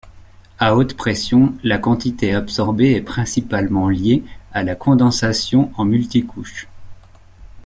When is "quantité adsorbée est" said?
1.77-3.03